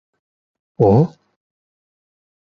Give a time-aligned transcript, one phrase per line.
[0.79, 1.13] Oh?